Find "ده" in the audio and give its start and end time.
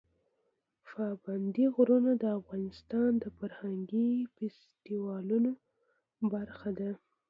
6.79-6.91